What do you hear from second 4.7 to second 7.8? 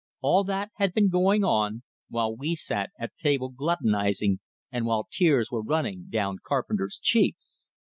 and while tears were running down Carpenter's cheeks!